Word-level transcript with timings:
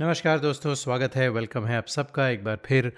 नमस्कार 0.00 0.38
दोस्तों, 0.38 0.74
स्वागत 0.74 1.16
है, 1.16 1.28
वेलकम 1.28 1.64
है 1.66 1.76
आप 1.78 1.86
सबका। 1.86 2.28
एक 2.28 2.44
बार 2.44 2.58
फिर 2.66 2.90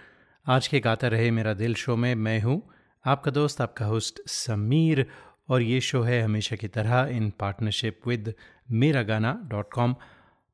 आज 0.47 0.67
के 0.69 0.81
गाता 0.81 1.09
रहे 1.09 1.31
मेरा 1.31 1.55
दिल 1.55 1.75
शो 1.75 1.97
में 1.97 2.15
मैं 2.15 2.39
हूँ 2.41 2.63
आपका 3.05 3.31
दोस्त, 3.31 3.61
आपका 3.61 3.85
होस्ट 3.85 4.21
समीर। 4.27 5.05
और 5.51 5.63
ये 5.63 5.81
शो 5.81 6.03
है 6.03 6.21
हमेशा 6.23 6.57
की 6.57 6.69
तरह 6.69 7.09
इन 7.17 7.29
पार्टनरशिप 7.41 8.07
विद 8.09 8.33
मेरा 8.71 9.03
गाना 9.03 9.33
डॉट 9.51 9.73
कॉम 9.73 9.97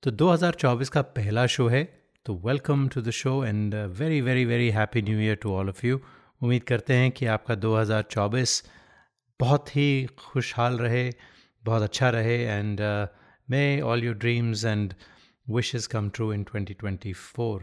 तो 0.02 0.10
2024 0.12 0.88
का 0.88 1.02
पहला 1.18 1.46
शो 1.46 1.68
है 1.68 1.84
तो 2.26 2.40
welcome 2.46 2.88
to 2.88 3.02
the 3.02 3.10
show 3.10 3.44
and 3.44 3.74
very 3.98 4.20
very 4.20 4.44
very 4.44 4.70
happy 4.70 5.02
new 5.02 5.20
year 5.20 5.36
to 5.42 5.54
all 5.54 5.68
of 5.68 5.86
you 5.86 6.00
उम्मीद 6.42 6.62
करते 6.62 6.94
हैं 6.94 7.10
कि 7.10 7.26
आपका 7.26 7.54
2024 7.66 8.62
बहुत 9.40 9.76
ही 9.76 10.06
खुशहाल 10.18 10.78
रहे, 10.78 11.10
बहुत 11.64 11.82
अच्छा 11.82 12.10
रहे। 12.10 12.42
And 12.44 12.80
may 13.48 13.80
all 13.82 14.04
your 14.04 14.16
dreams 14.16 14.64
and 14.64 14.94
wishes 15.50 15.86
come 15.86 16.08
true 16.10 16.32
in 16.32 16.44
2024 16.44 17.62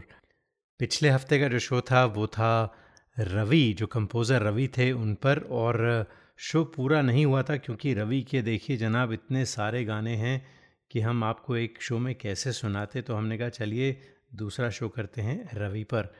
पिछले 0.80 1.08
हफ़्ते 1.08 1.40
का 1.40 1.48
जो 1.48 1.58
शो 1.58 1.80
था, 1.80 2.04
वो 2.04 2.26
था 2.26 2.74
रवि, 3.18 3.72
जो 3.72 3.86
कंपोज़र 3.86 4.42
रवि 4.42 4.68
थे 4.68 4.92
उन 4.92 5.14
पर 5.14 5.38
और 5.38 6.06
शो 6.38 6.64
पूरा 6.64 7.02
नहीं 7.02 7.26
हुआ 7.26 7.42
था 7.42 7.56
क्योंकि 7.56 7.94
रवि 7.94 8.22
के 8.22 8.42
देखिए 8.42 8.76
जनाब 8.76 9.12
इतने 9.12 9.44
सारे 9.44 9.84
गाने 9.84 10.16
हैं 10.16 10.46
कि 10.90 11.00
हम 11.00 11.24
आपको 11.24 11.56
एक 11.56 11.78
शो 11.82 11.98
में 11.98 12.14
कैसे 12.14 12.52
सुनाते 12.52 13.02
तो 13.02 13.14
हमने 13.14 13.38
कहा 13.38 13.48
चलिए 13.48 13.96
दूसरा 14.34 14.70
शो 14.70 14.88
करते 14.88 15.22
हैं 15.22 15.48
रवि 15.54 15.84
पर। 15.84 16.14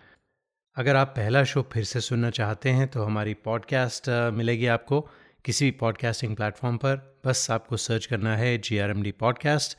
अगर 0.76 0.96
आप 0.96 1.08
पहला 1.08 1.44
शो 1.44 1.62
फिर 1.72 1.84
से 1.84 2.00
सुनना 2.00 2.30
चाहते 2.30 2.70
हैं 2.70 2.88
तो 2.88 3.02
हमारी 3.02 3.34
पॉडकास्ट 3.34 4.08
मिलेगी 4.34 4.66
आपको 4.66 5.00
किसी 5.44 5.64
भी 5.64 5.70
पॉडकास्टिंग 5.70 6.36
प्लेटफॉर्म 6.36 6.76
पर। 6.76 7.20
बस 7.26 7.50
आपको 7.50 7.76
सर्च 7.76 8.06
करना 8.06 8.36
है 8.36 8.58
G 8.58 8.78
R 8.78 8.90
M 8.90 9.02
D 9.02 9.12
podcast 9.12 9.78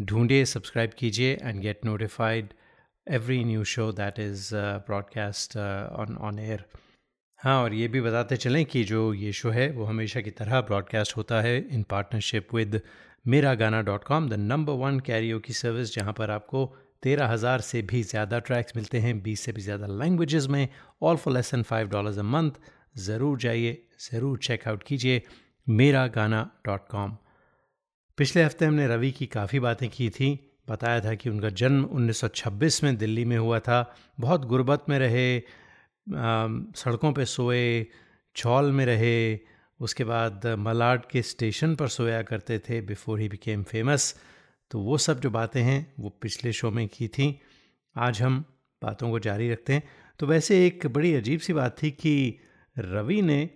ढूंढिए 0.00 0.44
सब्सक्राइब 0.44 0.90
कीजिए 0.98 1.38
and 1.42 1.60
get 1.60 1.84
notified 1.84 2.48
every 3.10 3.44
new 3.44 3.64
show 3.64 3.92
that 3.92 4.18
is 4.18 4.50
broadcast 4.54 5.56
on 5.92 6.16
on 6.16 6.38
air 6.38 6.64
हाँ 7.38 7.62
और 7.62 7.74
ये 7.74 7.88
भी 7.88 8.00
बताते 8.00 8.36
चलें 8.36 8.66
कि 8.66 8.84
जो 8.84 9.14
ये 9.14 9.32
शो 9.32 9.50
है, 9.50 9.70
वो 9.70 9.84
हमेशा 9.84 10.20
की 10.20 10.30
तरह 10.30 10.60
ब्रॉडकास्ट 10.60 11.16
होता 11.16 11.40
है 11.40 11.68
इन 11.68 11.82
partnership 11.82 12.54
with 12.54 12.80
Mera 13.26 13.54
Gaana 13.54 13.82
dot 13.82 14.04
com 14.04 14.28
the 14.28 14.34
number 14.34 14.72
one 14.72 15.00
Cairo 15.00 15.38
की 15.38 15.52
सर्विस 15.52 15.94
जहाँ 15.94 16.12
पर 16.12 16.30
आपको 16.30 16.76
तेरह 17.02 17.26
हज़ार 17.26 17.60
से 17.60 17.82
भी 17.82 18.02
ज़्यादा 18.02 18.38
ट्रैक्स 18.38 18.72
मिलते 18.76 18.98
हैं, 18.98 19.22
बीस 19.22 19.40
से 19.40 19.52
भी 19.52 19.62
ज़्यादा 19.62 19.86
लैंग्वेजेस 19.86 20.46
में 20.46 20.68
all 21.02 21.16
for 21.16 21.34
less 21.34 21.54
than 21.54 21.62
five 21.62 21.88
dollars 21.88 22.18
a 22.18 22.22
month 22.22 22.50
ज़रूर 22.96 23.38
जाइए, 23.38 23.86
ज़रूर 24.12 24.38
चेकआउट 24.38 24.82
कीजिए 24.82 25.22
मेरा 25.68 26.06
गाना 26.06 26.50
डॉट 26.66 26.88
कॉम 26.90 27.16
पिछले 28.18 28.42
हफ़्ते 28.42 28.64
हमने 28.64 28.86
रवि 28.86 29.10
की 29.12 29.26
काफ़ी 29.26 29.58
बातें 29.60 29.88
की 29.90 30.08
थी। 30.10 30.28
बताया 30.68 31.00
था 31.00 31.14
कि 31.14 31.30
उनका 31.30 31.48
जन्म 31.50 31.84
1926 31.84 32.82
में 32.84 32.96
दिल्ली 32.96 33.24
में 33.24 33.36
हुआ 33.38 33.58
था। 33.58 33.94
बहुत 34.20 34.44
गुर्बत 34.44 34.84
में 34.88 34.98
रहे 34.98 35.40
सड़कों 36.76 37.12
पे 37.12 37.24
सोए 37.24 37.86
छौल 38.36 38.70
में 38.72 38.84
रहे 38.86 39.38
उसके 39.80 40.04
बाद 40.04 40.46
मलाड 40.58 41.04
के 41.06 41.22
स्टेशन 41.22 41.74
पर 41.74 41.88
सोया 41.88 42.22
करते 42.22 42.58
थे 42.58 42.80
बिफोर 42.80 43.20
ही 43.20 43.28
बिकेम 43.28 43.62
फ़ेमस। 43.62 44.14
तो 44.70 44.80
वो 44.80 44.98
सब 44.98 45.20
जो 45.20 45.30
बातें 45.30 45.60
हैं 45.62 45.94
वो 46.00 46.08
पिछले 46.22 46.52
शो 46.52 46.70
में 46.70 46.86
की 46.88 47.08
थी। 47.08 47.28
आज 47.96 48.22
हम 48.22 48.44
बातों 48.82 49.10
को 49.10 49.18
जारी 49.18 49.50
रखते 49.50 49.72
हैं। 49.72 49.82
तो 50.18 50.26
वैसे 50.26 50.66
एक 50.66 50.86
बड़ी 50.86 51.14
अजीब 51.14 51.40
सी 51.40 51.52
बात 51.52 51.82
थी 51.82 51.90
कि 51.90 52.38
रवि 52.76 53.22
ने 53.22 53.48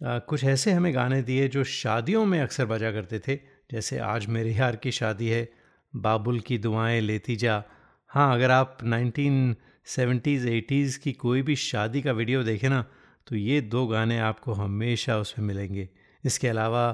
आ, 0.00 0.18
कुछ 0.18 0.44
ऐसे 0.44 0.72
हमें 0.72 0.94
गाने 0.94 1.22
दिए 1.22 1.48
जो 1.48 1.62
शादियों 1.64 2.24
में 2.26 2.40
अक्सर 2.40 2.66
बजा 2.66 2.90
करते 2.92 3.18
थे। 3.18 3.38
जैसे 3.72 3.98
आज 3.98 4.26
मेरे 4.26 4.50
यार 4.50 4.76
की 4.76 4.90
शादी 4.92 5.28
है, 5.28 5.48
बाबुल 5.94 6.40
की 6.40 6.58
दुआएँ 6.58 7.00
लेती 7.00 7.36
जा। 7.36 7.62
हाँ 8.10 8.34
अगर 8.34 8.50
आप 8.50 8.78
नाइनटीन 8.84 9.54
सेवेंटीज़, 9.86 10.46
एटीज़ 10.48 10.98
की 10.98 11.12
कोई 11.12 11.42
भी 11.42 11.56
शादी 11.56 12.02
का 12.02 12.12
वीडियो 12.12 12.42
देखें 12.42 12.68
ना 12.68 12.84
तो 13.26 13.36
ये 13.36 13.60
दो 13.60 13.86
गाने 13.86 14.18
आपको 14.18 14.52
हमेशा 14.52 15.16
उसमें 15.18 15.46
मिलेंगे। 15.46 15.88
इसके 16.24 16.48
अलावा 16.48 16.84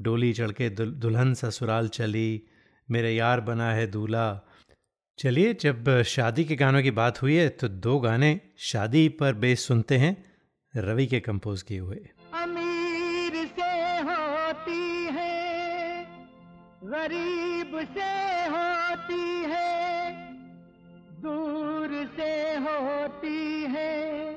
डोली 0.00 0.32
चढ़ 0.32 0.50
के 0.50 0.68
दुल्हन 0.70 1.34
ससुराल 1.34 1.88
चली, 1.88 2.42
मेरे 2.88 3.14
यार 3.14 3.40
बना 3.40 3.72
है 3.72 3.86
दूल्हा। 3.86 4.28
चलिए, 5.18 5.54
जब 5.54 6.02
शादी 6.02 6.44
के 6.44 6.56
गानों 6.56 6.82
की 6.82 6.90
बात 6.92 7.22
हुई 7.22 7.34
है 7.34 7.48
तो 7.48 7.68
दो 7.68 7.98
गाने 7.98 8.40
शादी 8.58 9.08
पर 9.08 9.32
बेस 9.34 9.66
सुनते 9.66 9.96
हैं, 9.96 10.16
रवि 10.74 11.06
के 11.06 11.20
कंपोज 11.20 11.62
किए 11.62 11.78
हुए। 11.78 12.06
गरीब 16.84 17.72
से 17.94 18.10
होती 18.46 19.24
है, 19.44 20.12
दूर 21.22 21.90
से 22.16 22.32
होती 22.56 23.62
है, 23.64 24.32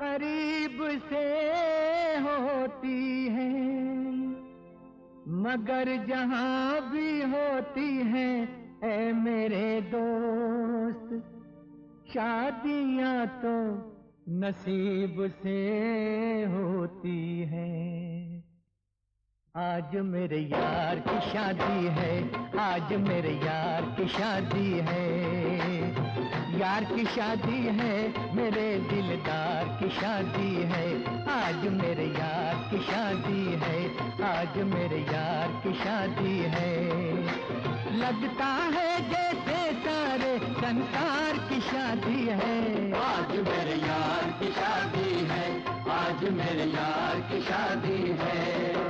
करीब 0.00 0.78
से 1.10 1.24
होती 2.18 3.26
है। 3.26 3.50
मगर 5.42 6.06
जहाँ 6.06 6.80
भी 6.90 7.20
होती 7.22 7.90
है 8.12 8.28
ए 8.84 9.12
मेरे 9.12 9.80
दोस्त, 9.94 11.22
शादियाँ 12.08 13.26
तो 13.42 13.56
नसीब 14.38 15.26
से 15.42 15.60
होती 16.44 17.40
है। 17.42 18.13
आज 19.56 19.96
मेरे 19.96 20.38
यार 20.38 20.96
की 20.98 21.30
शादी 21.30 21.86
है, 21.86 22.14
आज 22.58 22.92
मेरे 22.92 23.30
यार 23.30 23.82
की 23.82 24.08
शादी 24.08 24.70
है। 24.78 25.04
यार 26.60 26.84
की 26.84 27.04
शादी 27.04 27.60
है, 27.66 27.92
मेरे 28.34 28.78
दिलदार 28.78 29.64
की 29.64 29.90
शादी 29.90 30.54
है, 30.62 30.86
आज 31.30 31.68
मेरे 31.68 32.06
यार 32.06 32.54
की 32.70 32.78
शादी 32.82 33.44
है, 33.62 33.78
आज 34.24 34.56
मेरे 34.56 34.98
यार 34.98 35.48
की 35.62 35.74
शादी 35.74 36.38
है। 36.38 36.72
लगता 37.96 38.50
है 38.74 39.10
जैसे 39.10 39.72
सारे 39.80 40.38
संसार 40.38 41.38
की 41.48 41.60
शादी 41.60 42.26
है। 42.26 42.92
आज 42.92 43.30
मेरे 43.30 43.76
यार 43.86 44.36
की 44.40 44.52
शादी 44.52 45.26
है, 45.26 45.64
आज 45.90 46.24
मेरे 46.30 46.64
यार 46.64 47.20
की 47.20 47.40
शादी 47.42 48.16
है। 48.20 48.83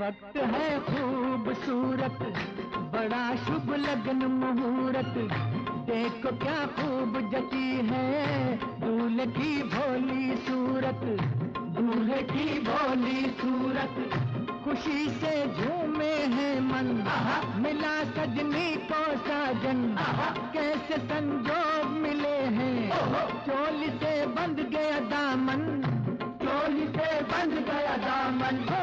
वक्त 0.00 0.36
है 0.36 0.68
खूबसूरत 0.86 2.57
बड़ा 2.98 3.36
शुभ 3.36 3.74
लगन 3.74 4.26
मुहूर्त। 4.26 5.14
देखो 5.86 6.30
क्या 6.36 6.66
खूब 6.66 7.30
जची 7.32 7.86
है 7.86 8.56
दूल्हे 8.56 9.26
की 9.26 9.62
भोली 9.62 10.36
सूरत। 10.36 11.04
दूल्हे 11.76 12.22
की 12.22 12.58
भोली 12.60 13.20
सूरत। 13.30 13.94
खुशी 14.64 15.08
से 15.08 15.46
झूमे 15.46 16.12
हैं 16.34 16.60
मन। 16.60 16.90
मिला 17.62 17.94
सजनी 18.04 18.76
को 18.76 19.04
साजन। 19.16 19.96
कैसे 20.52 20.96
संजोग 20.96 21.90
मिले 21.90 22.36
हैं। 22.38 22.90
चोली 23.46 23.88
से 23.88 24.26
बंद 24.26 24.60
गया 24.70 24.98
दामन। 24.98 25.64
चोली 26.42 26.86
से 26.86 27.22
बंद 27.22 27.64
गया 27.70 27.96
दामन। 27.96 28.77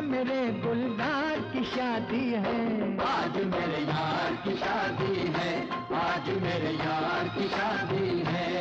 मेरे 0.00 0.40
गुलजार 0.64 1.40
की 1.52 1.64
शादी 1.64 2.30
है। 2.32 2.60
आज 3.06 3.36
मेरे 3.44 3.82
यार 3.84 4.32
की 4.44 4.54
शादी 4.56 5.16
है, 5.36 5.68
आज 5.94 6.28
मेरे 6.42 6.72
यार 6.76 7.28
की 7.28 7.48
शादी 7.48 8.22
है। 8.26 8.59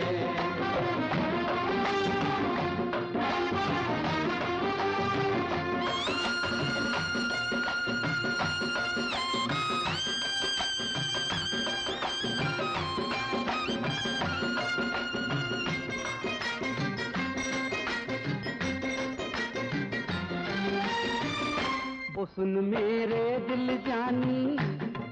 सुन 22.26 22.48
मेरे 22.48 23.24
दिल 23.48 23.68
जानी 23.78 24.58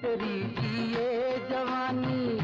तेरी 0.01 0.35
ये 0.93 1.37
जवानी। 1.49 2.39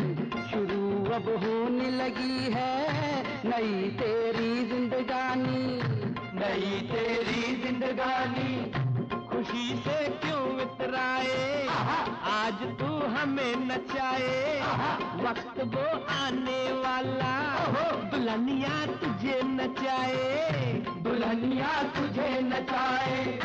शुरू 0.51 0.83
अब 1.13 1.25
होने 1.43 1.89
लगी 1.91 2.51
है 2.53 3.23
नई 3.45 3.89
तेरी 3.89 4.65
जिंदगानी। 4.65 5.81
नई 6.39 6.79
तेरी 6.91 7.55
जिंदगानी 7.55 8.71
खुशी 9.27 9.67
से 9.75 9.97
क्यों 10.09 10.61
इतराए 10.61 11.67
आज 12.33 12.79
तू 12.79 12.85
हमें 12.85 13.55
नचाए। 13.55 14.61
वक्त 15.23 15.59
वो 15.75 15.85
आने 16.15 16.61
वाला। 16.73 17.33
दुल्हनिया 18.09 18.85
तुझे 18.85 19.41
नचाए। 19.43 20.73
दुल्हनिया 21.03 21.83
तुझे 21.83 22.41
नचाए। 22.41 23.39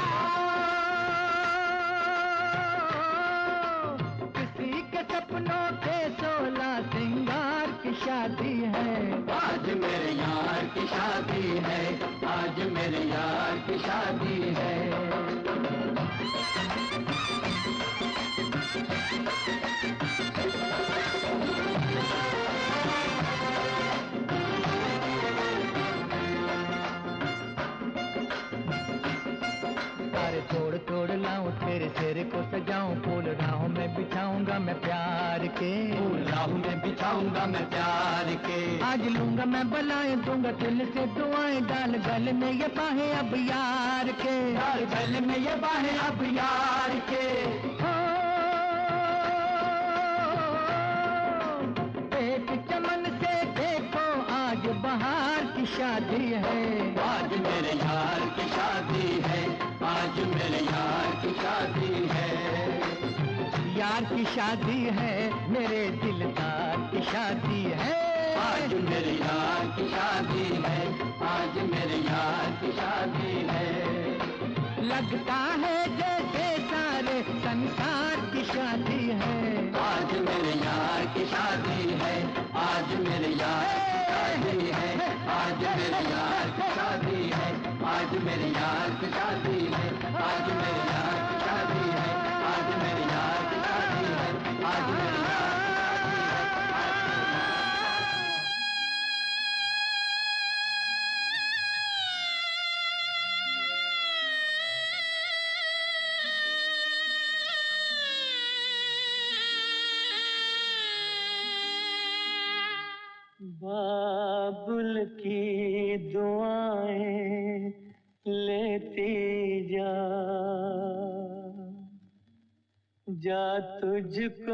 शादी 14.08 14.36
है। 14.56 14.76
तोड़ 30.48 30.76
तोड़ 30.88 31.10
लाऊं, 31.12 31.50
तेरे 31.60 31.88
सिर 31.88 32.18
को 32.32 32.40
सजाऊं, 32.50 32.94
फूल 32.96 33.24
राहों 33.40 33.68
में 33.68 33.88
बिछाऊँगा 33.94 34.58
मैं 34.58 34.80
प्यार 34.80 35.46
के। 35.58 35.72
फूल 35.92 36.20
राह 36.24 36.46
में 36.46 36.76
बिछाऊँगा 36.82 37.46
मैं 37.46 37.64
प्यार 37.70 38.07
के। 38.46 38.58
आज 38.84 39.06
लूँगा 39.08 39.44
मैं 39.44 39.64
बलाएँ 39.70 40.16
दूँगा 40.24 40.52
दिल 40.60 40.78
से 40.94 41.06
दुआएँ। 41.16 41.60
डाल 41.68 41.96
गल 42.06 42.32
में 42.34 42.52
ये 42.52 42.68
बाहें 42.76 43.10
अब 43.12 43.34
यार 43.40 44.12
के। 44.22 44.36
यार 44.54 44.84
गल 44.94 45.20
में 45.26 45.38
ये 45.38 45.54
बाहें 45.56 45.96
अब 45.98 46.22
यार 46.36 46.98
के। 47.10 47.26
एक 52.18 52.48
चमन 52.70 53.04
से 53.20 53.34
देखो 53.58 54.06
आज 54.34 54.66
बहार 54.84 55.44
की 55.56 55.66
शादी 55.66 56.24
है। 56.34 56.62
आज 57.02 57.32
मेरे 57.40 57.76
यार 57.78 58.20
की 58.36 58.48
शादी 58.48 59.20
है 59.26 59.42
आज 59.88 60.18
मेरे 60.34 60.64
यार 60.64 61.14
की 61.22 61.32
शादी 61.40 61.92
है। 62.12 62.28
यार 63.78 64.04
की 64.04 64.24
शादी 64.24 64.82
है 64.98 65.14
मेरे 65.50 65.88
दिलदार 66.02 66.76
की 66.92 67.02
शादी 67.04 67.62
है। 67.80 68.07
मेरे 68.78 69.12
यार 69.12 69.66
की 69.76 69.84
शादी 69.88 70.44
है 70.64 70.80
आज 71.28 71.56
मेरे 71.70 71.96
यार 72.06 72.50
की 72.60 72.70
शादी 72.72 73.32
है। 73.48 73.66
लगता 74.82 75.38
है 75.62 75.78
जैसे 75.96 76.46
सारे 76.62 77.16
संसार 77.22 78.16
की 78.32 78.44
शादी 78.44 79.00
है। 79.20 79.36
आज 79.80 80.12
मेरे 80.28 80.54
यार 80.64 81.04
की 81.14 81.24
शादी 81.26 81.80
है 82.02 82.14
आज 82.58 82.94
मेरे 83.00 83.32
यार 83.34 83.66
की 83.80 84.02
शादी 84.08 84.70
है 84.70 84.90
आज 85.38 85.62
मेरे 85.78 86.02
यार 86.10 86.48
की 86.58 86.68
शादी 86.76 87.20
है 87.34 87.48
आज 87.88 88.12
मेरे 88.24 88.48
यार 88.50 88.90
की 89.00 89.10
शादी 89.10 89.47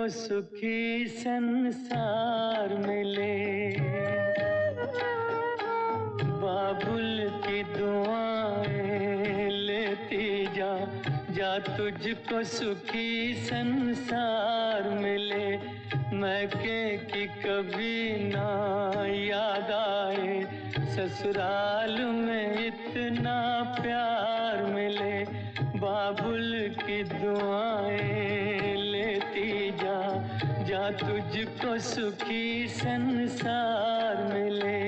सुखी 0.08 1.06
संसार 1.08 2.74
मिले। 2.74 3.76
बाबुल 6.40 7.28
की 7.46 7.62
दुआएँ 7.62 9.50
लेती 9.50 10.46
जा 10.46 10.74
जा 11.30 11.58
तुझको 11.58 12.42
सुखी 12.44 13.34
संसार 13.34 14.88
मिले। 14.88 15.56
मैं 16.16 16.48
के 16.48 17.26
कभी 17.26 18.28
ना 18.28 18.48
याद 19.06 19.70
आए, 19.72 20.44
ससुराल 20.94 22.00
में 22.00 22.66
इतना 22.66 23.62
प्यार 23.82 24.62
मिले। 24.64 25.24
बाबुल 25.78 26.74
की 26.80 27.02
दुआएँ 27.02 27.83
तुझको 31.00 31.78
सुखी 31.80 32.68
संसार 32.68 34.16
मिले। 34.32 34.82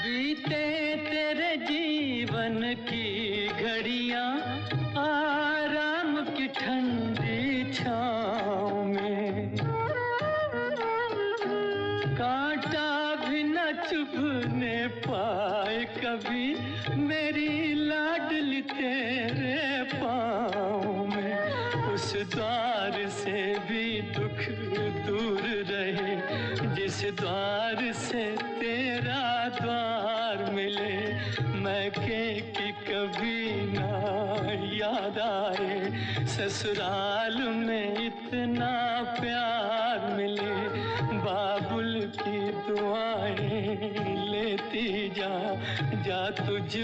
बीते 0.00 0.64
तेरे 1.08 1.56
जीवन 1.66 2.74
की 2.88 3.06
घड़ियाँ 3.48 4.30
आराम 4.98 5.47
पाए 14.88 15.84
कभी 15.98 16.54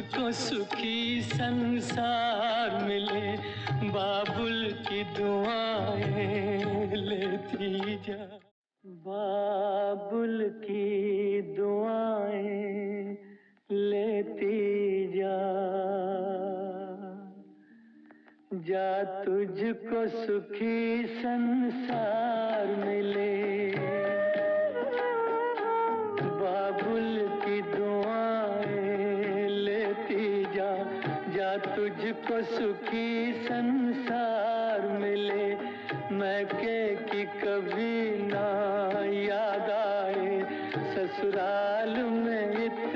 तुझको 0.05 0.33
सुखी 0.33 1.23
संसार 1.23 2.85
मिले, 2.85 3.37
बाबुल 3.89 4.61
की 4.89 5.03
दुआएँ 5.05 6.97
लेती 6.97 7.97
जा। 7.97 8.19
बाबुल 8.85 10.43
की 10.65 11.43
दुआएँ 11.57 13.17
लेती 13.71 14.61
जा। 15.17 15.39
जा 18.69 19.23
तुझको 19.25 20.07
सुखी 20.07 21.07
संसार 21.07 22.67
मिले, 22.87 23.35
बाबुल 26.41 27.15
जा 32.05 32.13
तुझको 32.13 32.43
सुखी 32.43 33.33
संसार 33.33 34.89
मिले 34.89 35.57
मैं 36.15 36.47
के 36.47 36.95
कि 36.97 37.25
कभी 37.25 38.27
ना 38.27 38.49
याद 39.05 39.71
आए। 39.71 40.43
ससुराल 40.95 42.03
में 42.03 42.65
इतना 42.65 42.94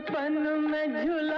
बचपन 0.00 0.32
में 0.70 1.04
झुलाया 1.04 1.29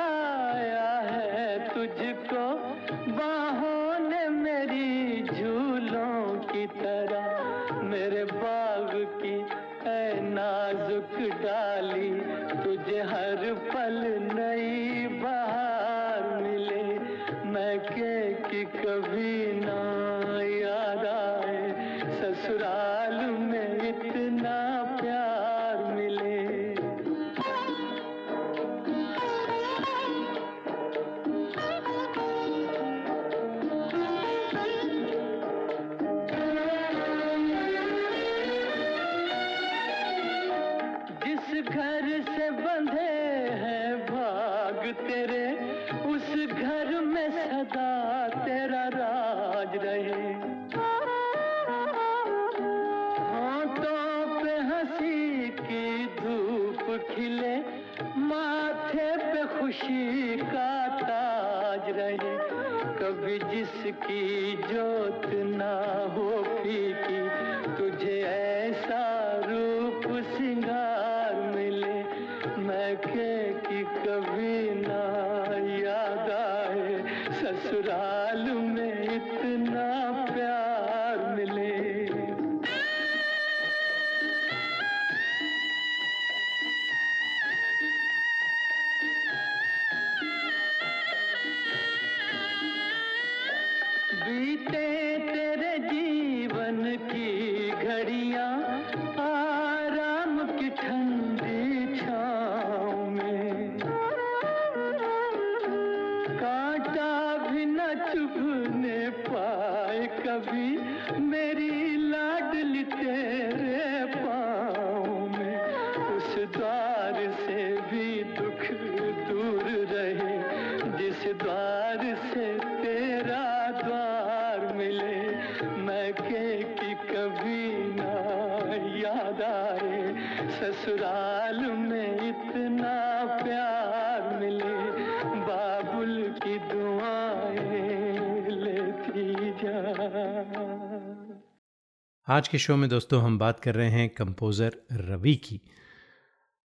आज 142.34 142.48
के 142.48 142.58
शो 142.58 142.76
में 142.76 142.90
दोस्तों 142.90 143.22
हम 143.24 143.38
बात 143.40 143.60
कर 143.60 143.76
रहे 143.76 143.90
हैं 143.90 144.10
कंपोज़र 144.10 144.76
रवि 144.92 145.36
की। 145.36 145.60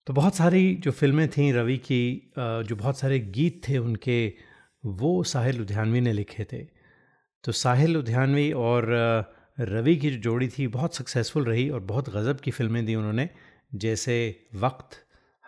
तो 0.06 0.12
बहुत 0.12 0.34
सारी 0.34 0.74
जो 0.74 0.90
फ़िल्में 0.90 1.28
थीं 1.28 1.52
रवि 1.52 1.76
की 1.76 2.32
जो 2.36 2.76
बहुत 2.76 2.98
सारे 2.98 3.18
गीत 3.18 3.60
थे 3.68 3.78
उनके, 3.78 4.32
वो 4.84 5.22
साहिल 5.22 5.56
लुधियानवी 5.56 6.00
ने 6.00 6.12
लिखे 6.12 6.44
थे। 6.52 6.62
तो 7.44 7.52
साहिल 7.52 7.90
लुधियानवी 7.90 8.50
और 8.52 8.86
रवि 9.60 9.96
की 9.96 10.10
जो 10.10 10.18
जोड़ी 10.18 10.48
थी, 10.48 10.66
बहुत 10.66 10.94
सक्सेसफुल 10.94 11.44
रही 11.44 11.68
और 11.70 11.80
बहुत 11.80 12.08
गज़ब 12.08 12.40
की 12.40 12.50
फ़िल्में 12.50 12.84
दी 12.86 12.94
उन्होंने, 12.94 13.28
जैसे 13.74 14.16
वक्त, 14.54 14.96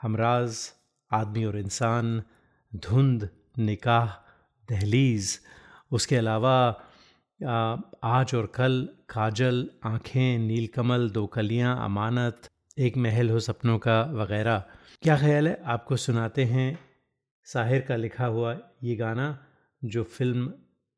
हमराज, 0.03 0.59
आदमी 1.11 1.45
और 1.45 1.59
इंसान, 1.59 2.23
धुंध, 2.73 3.29
निकाह, 3.59 4.07
दहलीज। 4.69 5.39
उसके 5.91 6.17
अलावा 6.17 6.57
आज 7.45 8.35
और 8.35 8.47
कल, 8.47 8.89
काजल, 9.09 9.71
आँखें, 9.85 10.39
नीलकमल, 10.39 11.11
दो 11.11 11.27
कलियाँ, 11.27 11.85
अमानत, 11.85 12.49
एक 12.79 12.97
महल 12.97 13.31
हो 13.31 13.41
सपनों 13.41 13.79
का, 13.79 14.03
वगैरह। 14.03 14.65
क्या 15.03 15.17
ख्याल 15.17 15.49
है? 15.49 15.63
आपको 15.65 15.97
सुनाते 15.97 16.45
हैं 16.45 16.79
साहिर 17.45 17.81
का 17.81 17.97
लिखा 17.97 18.27
हुआ 18.27 18.59
ये 18.83 18.97
गाना, 18.97 19.47
जो 19.85 20.03
फ़िल्म 20.05 20.47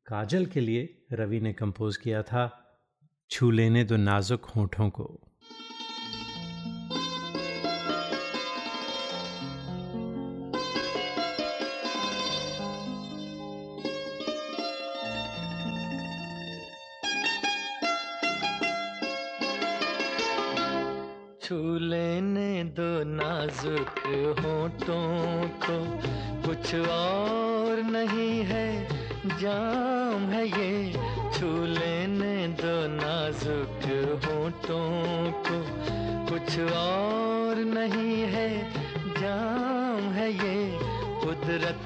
काजल 0.05 0.45
के 0.45 0.59
लिए 0.59 1.05
रवि 1.11 1.39
ने 1.39 1.53
कंपोज 1.53 1.97
किया 1.97 2.23
था, 2.23 2.75
छू 3.29 3.51
लेने 3.51 3.83
दो 3.83 3.97
नाजुक 3.97 4.45
होठों 4.45 4.89
को। 4.89 5.19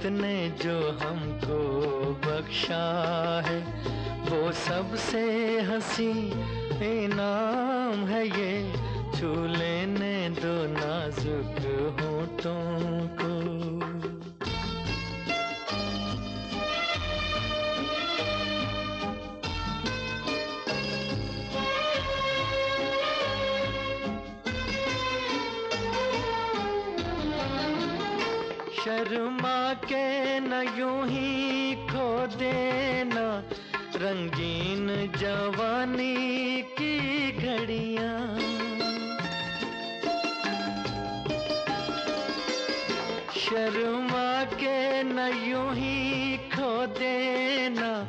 ने 0.05 0.49
जो 0.49 0.91
हमको 0.91 1.59
बख्शा 2.25 3.41
है, 3.45 3.59
वो 4.29 4.51
सबसे 4.51 5.21
हसी 5.61 6.31
इनाम 7.05 8.05
है 8.05 8.27
ये। 8.27 8.73
छू 9.17 9.45
लेने 9.45 10.29
दो 10.29 10.79
नाजुक 10.79 11.59
हो 11.59 12.19
होठों 12.19 13.07
को। 13.07 13.56
न 30.57 30.75
यूँ 30.79 31.07
ही 31.07 31.75
खो 31.75 32.27
देना। 32.27 33.43
रंगीन 33.95 35.13
जवानी 35.17 36.61
की 36.61 37.31
घड़ियाँ। 37.31 38.39
शर्मा 43.37 44.43
के 44.43 45.03
न 45.03 45.19
यूँ 45.45 45.75
ही 45.75 46.37
खो 46.37 46.85
देना। 46.85 48.07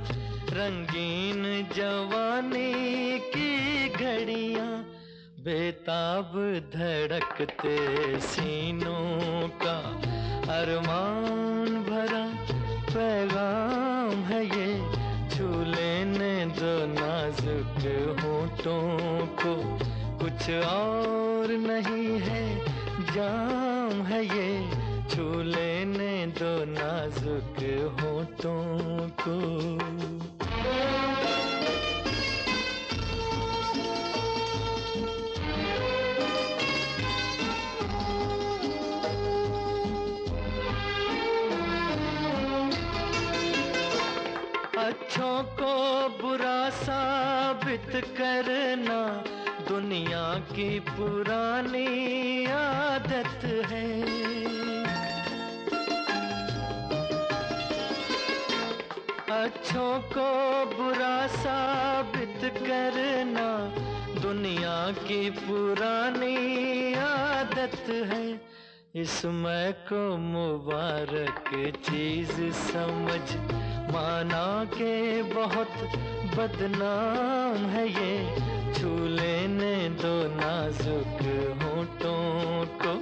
रंगीन 0.51 1.69
जवानी 1.77 3.19
की 3.19 3.89
घड़ियाँ। 3.89 4.83
बेताब 5.41 6.33
धड़कते 6.77 7.77
सीनों 8.21 9.49
का 9.49 10.18
अरमान 10.49 11.75
भरा 11.85 12.23
पैगाम 12.87 14.23
है 14.29 14.41
ये 14.45 14.69
छू 15.31 15.49
लेने 15.65 16.31
दो 16.59 16.73
नाजुक 16.93 17.77
होठों 18.21 19.27
को। 19.43 19.55
कुछ 20.19 20.51
और 20.51 21.53
नहीं 21.67 22.19
है, 22.21 22.43
जाम 23.13 24.03
है 24.07 24.25
ये 24.25 24.49
छू 25.11 25.29
लेने 25.51 26.27
दो 26.41 26.53
नाजुक 26.73 27.63
होठों 28.01 29.09
को। 29.21 29.39
को 45.43 46.09
बुरा 46.23 46.71
साबित 46.71 48.05
करना 48.05 49.25
दुनिया 49.69 50.35
की 50.35 50.81
पुरानी 50.81 52.47
आदत 52.47 53.45
है। 53.45 54.03
अच्छों 59.45 60.01
को 60.01 60.31
बुरा 60.77 61.27
साबित 61.27 62.41
करना 62.43 63.49
दुनिया 64.21 64.93
की 64.93 65.31
पुरानी 65.31 66.95
आदत 66.95 67.85
है। 67.89 68.48
इसमें 68.95 69.73
को 69.73 70.17
मुबारक 70.17 71.45
चीज़ 71.77 72.53
समझ। 72.53 73.37
माना 73.95 74.65
के 74.65 75.23
बहुत 75.23 75.69
बदनाम 76.39 77.67
है 77.67 77.89
ये। 77.89 78.37
छू 78.75 79.07
लेने 79.07 79.89
दो 79.89 80.37
नाजुक 80.37 81.21
होठों 81.63 82.67
को। 82.67 83.01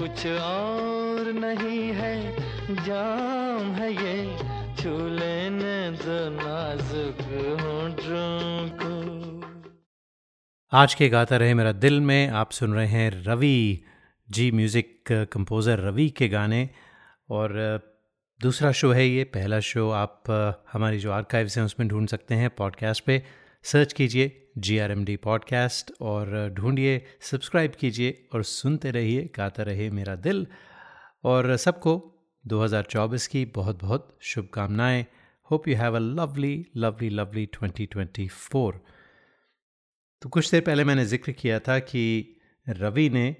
कुछ 0.00 0.26
और 0.26 1.32
नहीं 1.32 1.92
है, 1.92 2.36
जाम 2.84 3.72
है 3.72 3.92
ये। 3.92 4.36
छू 4.82 5.08
लेने 5.08 5.90
दो 5.90 6.30
नाजुक 6.42 7.20
होठों 7.60 8.68
को। 8.82 9.12
आज 10.72 10.94
के 10.94 11.08
गाता 11.08 11.36
रहे 11.36 11.54
मेरा 11.54 11.72
दिल 11.72 12.00
में, 12.00 12.28
आप 12.28 12.50
सुन 12.50 12.74
रहे 12.74 12.86
हैं 12.86 13.24
रवि 13.24 13.84
जी 14.32 14.50
म्यूज़िक 14.50 15.12
कंपोज़र 15.32 15.78
रवि 15.78 16.08
के 16.10 16.28
गाने। 16.28 16.68
और 17.30 17.52
दूसरा 18.40 18.72
शो 18.72 18.90
है 18.92 19.06
ये, 19.08 19.24
पहला 19.24 19.60
शो 19.60 19.90
आप 19.90 20.30
हमारी 20.72 20.98
जो 20.98 21.10
आर्काइव्स 21.12 21.58
हैं 21.58 21.64
उसमें 21.64 21.88
ढूंढ 21.88 22.08
सकते 22.08 22.34
हैं 22.34 22.50
पॉडकास्ट 22.50 23.04
पे। 23.04 23.22
सर्च 23.62 23.92
कीजिए 23.92 24.50
G 24.58 24.78
R 24.78 24.90
M 24.90 25.04
D 25.04 25.16
podcast 25.16 25.92
और 26.00 26.54
ढूंढिए 26.54 27.06
सब्सक्राइब 27.20 27.72
कीजिए 27.80 28.28
और 28.32 28.42
सुनते 28.42 28.90
रहिए, 28.90 29.30
गाता 29.36 29.62
रहे 29.62 29.90
मेरा 29.90 30.14
दिल। 30.14 30.46
और 31.24 31.56
सबको 31.56 31.94
2024 32.44 33.26
की 33.26 33.44
बहुत 33.44 33.80
बहुत 33.80 34.18
शुभकामनाएँ 34.22 35.06
hope 35.50 35.68
you 35.68 35.76
have 35.76 35.96
a 35.96 35.98
lovely 35.98 36.66
lovely 36.76 37.10
lovely 37.10 37.48
2024 37.56 38.72
तो 40.22 40.28
कुछ 40.28 40.50
देर 40.50 40.60
पहले 40.60 40.84
मैंने 40.84 41.04
ज़िक्र 41.04 41.32
किया 41.32 41.58
था 41.58 41.78
कि 41.78 42.02
रवि 42.68 43.08
ने 43.10 43.36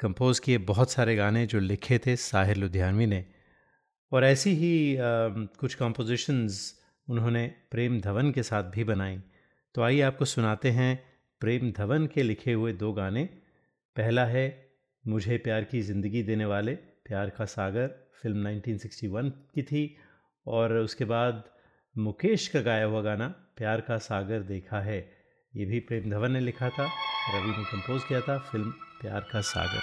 कंपोज़ 0.00 0.40
किए 0.40 0.58
बहुत 0.58 0.90
सारे 0.90 1.16
गाने 1.16 1.46
जो 1.46 1.60
लिखे 1.60 1.98
थे 1.98 2.16
साहिर 2.16 2.56
लुधियानवी 2.56 3.06
ने। 3.06 3.24
और 4.12 4.24
ऐसी 4.24 4.50
ही 4.50 4.96
आ, 4.96 5.00
कुछ 5.60 5.74
कॉम्पोजिशंस 5.74 6.80
उन्होंने 7.08 7.54
प्रेम 7.70 8.00
धवन 8.00 8.30
के 8.30 8.42
साथ 8.42 8.62
भी 8.62 8.84
बनाई। 8.84 9.22
तो 9.74 9.82
आइए 9.82 10.00
आपको 10.00 10.24
सुनाते 10.24 10.70
हैं 10.70 11.04
प्रेम 11.40 11.72
धवन 11.72 12.06
के 12.06 12.22
लिखे 12.22 12.52
हुए 12.52 12.72
दो 12.72 12.92
गाने। 12.92 13.24
पहला 13.96 14.24
है 14.24 14.72
मुझे 15.06 15.38
प्यार 15.38 15.64
की 15.64 15.82
ज़िंदगी 15.82 16.22
देने 16.22 16.44
वाले 16.44 16.74
प्यार 16.74 17.30
का 17.30 17.44
सागर 17.44 18.10
फ़िल्म 18.22 18.48
1961 18.48 19.30
की 19.54 19.62
थी। 19.62 19.96
और 20.46 20.72
उसके 20.72 21.04
बाद 21.04 21.44
मुकेश 21.98 22.48
का 22.48 22.60
गाया 22.60 22.84
हुआ 22.84 23.02
गाना 23.02 23.28
प्यार 23.56 23.80
का 23.80 23.98
सागर 23.98 24.40
देखा 24.40 24.80
है। 24.80 25.12
ये 25.56 25.64
भी 25.64 25.80
प्रेम 25.80 26.10
धवन 26.10 26.32
ने 26.32 26.40
लिखा 26.40 26.68
था 26.68 26.84
रवि 27.34 27.50
ने 27.50 27.64
कंपोज 27.64 28.04
किया 28.04 28.20
था 28.20 28.38
फ़िल्म 28.38 28.72
प्यार 29.00 29.26
का 29.32 29.40
सागर। 29.40 29.82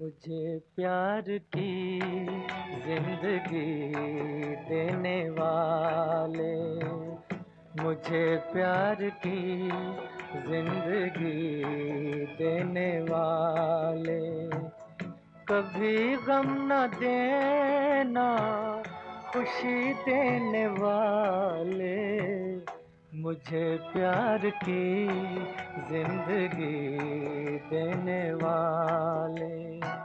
मुझे 0.00 0.58
प्यार 0.76 1.24
की 1.56 2.00
ज़िंदगी 2.86 3.94
देने 4.68 5.18
वाले 5.30 6.54
मुझे 7.82 8.24
प्यार 8.52 9.08
की 9.26 9.40
ज़िंदगी 10.40 11.64
देने 12.38 13.00
वाले। 13.00 14.48
कभी 15.48 16.16
गम 16.16 16.44
न 16.72 16.86
देना, 17.00 18.28
खुशी 19.32 19.92
देने 19.94 20.66
वाले। 20.66 21.96
मुझे 23.20 23.78
प्यार 23.92 24.38
की 24.38 25.06
ज़िंदगी 25.90 26.88
देने 27.70 28.34
वाले। 28.34 29.95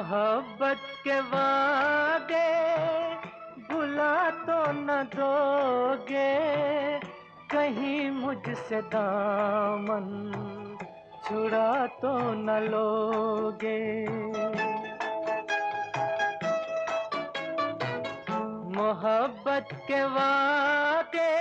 मोहब्बत 0.00 0.84
के 1.04 1.18
वादे 1.20 2.48
भुला 3.68 4.14
तो 4.46 4.60
न 4.72 5.02
दोगे। 5.14 6.30
कहीं 7.52 8.10
मुझसे 8.10 8.80
दामन 8.94 10.06
छुड़ा 11.24 11.86
तो 12.00 12.12
न 12.32 12.56
लोगे। 12.64 13.80
मोहब्बत 18.76 19.68
के 19.88 20.04
वादे 20.16 21.32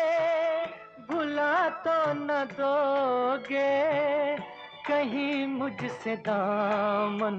भुला 1.07 1.53
तो 1.85 1.97
न 2.13 2.43
दोगे। 2.59 3.71
कहीं 4.89 5.47
मुझसे 5.47 6.15
दामन 6.27 7.37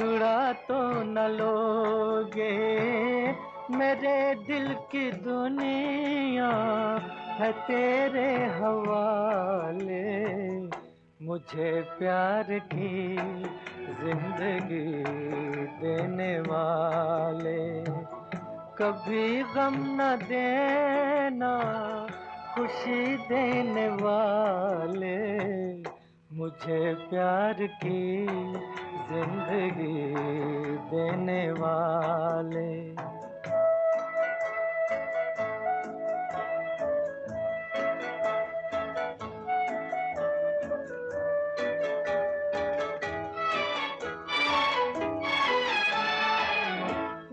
छुड़ा 0.00 0.52
तो 0.52 1.02
न 1.02 1.18
लोगे। 1.18 2.52
मेरे 3.76 4.34
दिल 4.34 4.74
की 4.74 5.12
दुनिया 5.12 6.48
है 7.10 7.52
तेरे 7.52 8.46
हवाले। 8.46 10.20
मुझे 11.26 11.82
प्यार 11.98 12.46
की 12.50 13.16
ज़िंदगी 14.00 15.04
देने 15.80 16.40
वाले। 16.40 17.82
कभी 18.78 19.42
गम 19.42 19.76
न 19.76 20.18
देना, 20.22 21.52
खुशी 22.54 23.16
देने 23.16 23.88
वाले। 23.88 25.20
मुझे 26.32 26.94
प्यार 26.94 27.56
की 27.62 28.26
ज़िंदगी 29.10 29.94
देने 30.90 31.40
वाले। 31.52 32.68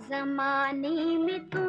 जमाने 0.09 0.89
में 1.17 1.39
तुमसे 1.49 1.66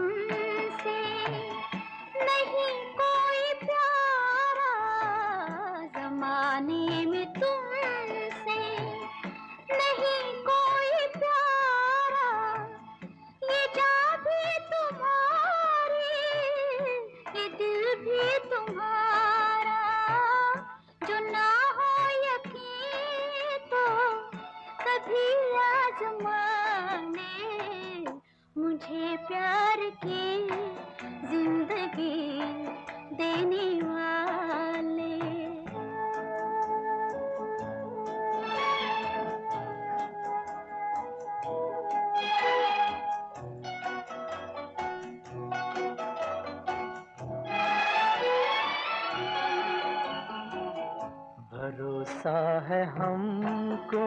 भरोसा 52.28 52.64
है 52.68 52.84
हमको 52.86 54.04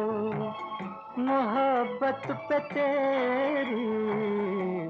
मोहब्बत 1.21 2.25
पे 2.49 2.59
तेरी 2.69 3.85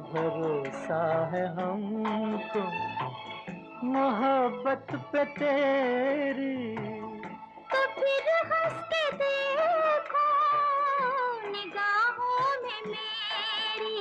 भरोसा 0.08 1.00
है 1.34 1.44
हमको 1.56 2.64
मोहब्बत 3.88 4.92
पे 5.14 5.24
तेरी। 5.40 6.58
तो 7.72 7.80
फिर 7.96 8.28
हंस 8.52 8.84
के 8.92 9.06
देखो 9.22 10.28
निगाहों 11.48 12.50
में 12.64 12.82
मेरी। 12.88 13.96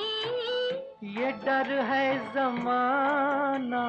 ये 1.20 1.30
डर 1.46 1.72
है 1.92 2.06
जमाना 2.34 3.86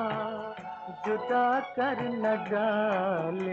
जुदा 1.05 1.49
कर 1.75 1.97
न 2.13 2.35
डाले। 2.51 3.50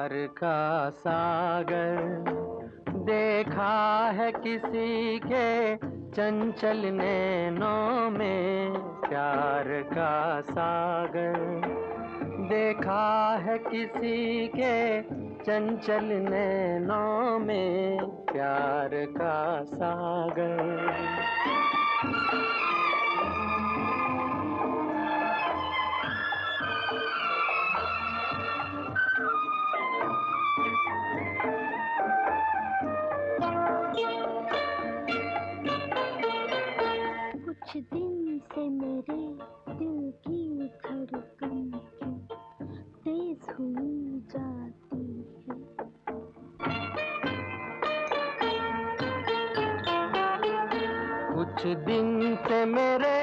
प्यार 0.00 0.26
का 0.26 0.90
सागर। 0.90 1.96
देखा 2.88 4.10
है 4.10 4.32
किसी 4.32 5.18
के 5.18 5.76
चंचल 6.10 6.80
नैनों 6.86 8.10
में 8.10 8.72
प्यार 8.80 9.64
का 9.68 10.40
सागर। 10.40 11.36
देखा 12.48 13.36
है 13.42 13.58
किसी 13.58 14.48
के 14.48 15.02
चंचल 15.44 16.04
नैनों 16.04 17.38
में 17.38 17.98
प्यार 18.32 18.90
का 18.94 19.62
सागर। 19.62 21.59
कुछ 37.70 37.82
दिन 37.82 38.38
से 38.38 38.68
मेरे 38.68 39.16
दिल 39.78 40.10
की 40.26 40.68
धड़कन 40.84 41.70
तेज 43.04 43.46
हुई 43.58 44.20
जाती 44.32 45.02
है? 45.36 45.58
कुछ 51.34 51.66
दिन 51.86 52.36
से 52.36 52.64
मेरे 52.64 53.19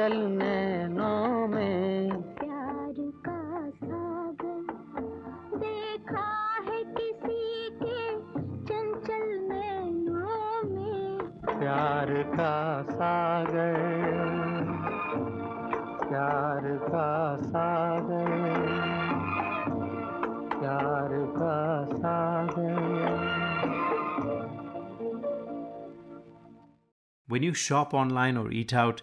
चंचल 0.00 0.16
नैनों 0.16 1.48
में। 1.48 2.22
प्यार 2.38 2.94
का 3.24 3.40
सागर 3.70 4.62
देखा 5.54 6.28
है 6.68 6.78
किसी 6.84 7.70
के 7.82 7.98
चंचल 8.70 9.26
नैनों 9.48 10.62
में। 10.70 11.18
प्यार 11.60 12.12
का 12.32 12.56
सागर 12.82 13.76
प्यार 16.08 16.70
का 16.88 17.36
सागर 17.42 18.32
प्यार 20.56 21.12
का 21.36 21.84
सागर। 21.92 22.80
When 27.28 27.44
you 27.46 27.54
shop 27.54 27.92
online 27.98 28.38
or 28.38 28.48
eat 28.60 28.72
out, 28.78 29.02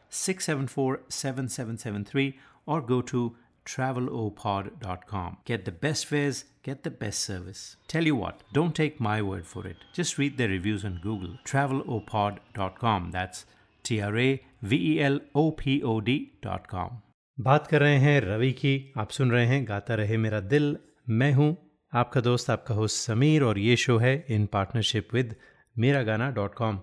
674 0.10 1.00
7773 1.08 2.38
or 2.66 2.80
go 2.80 3.00
to 3.02 3.36
travelopod.com. 3.66 5.38
Get 5.44 5.64
the 5.64 5.72
best 5.72 6.06
fares, 6.06 6.44
get 6.62 6.82
the 6.84 6.90
best 6.90 7.20
service. 7.20 7.76
Tell 7.88 8.04
you 8.04 8.16
what, 8.16 8.42
don't 8.52 8.74
take 8.74 9.00
my 9.00 9.20
word 9.22 9.46
for 9.46 9.66
it. 9.66 9.76
Just 9.92 10.18
read 10.18 10.38
the 10.38 10.48
reviews 10.48 10.84
on 10.84 11.00
Google. 11.02 11.38
travelopod.com. 11.44 13.10
That's 13.10 13.44
T 13.84 14.00
R 14.00 14.16
A 14.18 14.42
V 14.62 14.76
E 14.92 15.00
L 15.00 15.20
O 15.34 15.50
P 15.52 15.82
O 15.82 16.00
D.com. 16.00 17.02
बात 17.40 17.66
कर 17.66 17.80
रहे 17.80 17.96
हैं 17.98 18.20
रवि 18.20 18.52
की 18.52 18.92
आप 18.98 19.10
सुन 19.10 19.30
रहे 19.30 19.46
हैं 19.46 19.68
गाता 19.68 19.94
रहे 19.94 20.16
मेरा 20.16 20.40
दिल 20.40 20.76
मैं 21.08 21.32
हूं 21.32 21.54
आपका 21.98 22.20
दोस्त 22.20 22.50
आपका 22.50 22.74
होस्ट 22.74 22.96
समीर 22.96 23.42
और 23.42 23.58
ये 23.58 23.76
शो 23.76 23.96
है 23.98 24.14
इन 24.28 24.46
पार्टनरशिप 24.46 25.08
विद 25.14 25.34
मेरा 25.78 26.02
गाना 26.02 26.30
डॉट 26.30 26.54
कॉम 26.54 26.78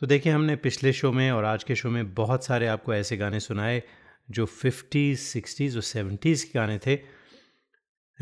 तो 0.00 0.06
देखिए, 0.06 0.32
हमने 0.32 0.56
पिछले 0.56 0.92
शो 0.92 1.12
में 1.12 1.30
और 1.30 1.44
आज 1.44 1.64
के 1.64 1.76
शो 1.76 1.90
में 1.90 2.14
बहुत 2.14 2.44
सारे 2.44 2.66
आपको 2.66 2.94
ऐसे 2.94 3.16
गाने 3.16 3.40
सुनाए, 3.40 3.82
जो 4.30 4.46
फिफ्टीज़, 4.46 5.18
सिक्सटीज़ 5.18 5.76
और 5.76 5.82
सेवेंटीज़ 5.82 6.46
के 6.46 6.58
गाने 6.58 6.78
थे। 6.78 6.98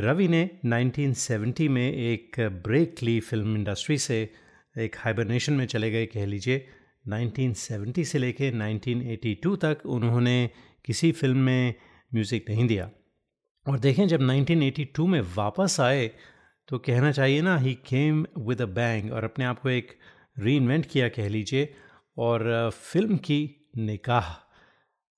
रवि 0.01 0.29
ने 0.29 0.51
1970 0.65 1.69
में 1.69 1.93
एक 1.93 2.37
ब्रेक 2.41 2.95
ली 3.03 3.21
फ़िल्म 3.21 3.57
इंडस्ट्री 3.57 3.99
से, 3.99 4.31
एक 4.79 4.97
हाइबरनेशन 4.99 5.53
में 5.53 5.67
चले 5.67 5.91
गए, 5.91 6.07
कह 6.07 6.27
लीजिए। 6.27 6.69
1970 7.09 8.05
से 8.05 8.19
लेके 8.19 8.51
1982 8.51 9.57
तक 9.57 9.79
उन्होंने 9.87 10.51
किसी 10.85 11.13
फ़िल्म 11.13 11.39
में 11.39 11.75
म्यूज़िक 12.15 12.51
नहीं 12.51 12.67
दिया। 12.67 12.91
और 13.69 13.79
देखें, 13.79 14.09
जब 14.09 14.21
1982 14.21 15.07
में 15.07 15.21
वापस 15.21 15.81
आए 15.81 16.11
तो 16.69 16.79
कहना 16.79 17.13
चाहिए 17.13 17.43
ना 17.43 17.59
ही 17.59 17.75
केम 17.75 18.27
विद 18.39 18.63
अ 18.63 18.67
बैंग 18.67 19.13
और 19.13 19.25
अपने 19.25 19.45
आप 19.45 19.61
को 19.61 19.71
एक 19.71 19.99
री 20.39 20.59
किया 20.83 21.09
कह 21.09 21.29
लीजिए, 21.29 21.75
और 22.19 22.71
फ़िल्म 22.75 23.17
की 23.17 23.69
निकाह। 23.79 24.45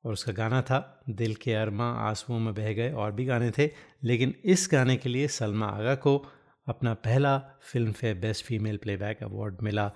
और 0.05 0.13
उसका 0.13 0.33
गाना 0.33 0.63
था, 0.63 1.03
दिल 1.11 1.35
के 1.35 1.53
अरमा 1.55 1.91
आंसुओं 1.93 2.39
में 2.39 2.55
बह 2.55 2.73
गए, 2.73 2.93
और 2.93 3.13
भी 3.13 3.25
गाने 3.25 3.51
थे, 3.51 3.71
लेकिन 4.05 4.35
इस 4.45 4.69
गाने 4.73 4.97
के 4.97 5.09
लिए 5.09 5.29
सलमा 5.29 5.67
आगा 5.67 5.95
को 5.95 6.27
अपना 6.69 6.95
पहला 6.95 7.39
Filmfare 7.93 8.15
best 8.15 8.45
female 8.45 8.77
playback 8.77 9.23
award 9.23 9.57
मिला। 9.63 9.93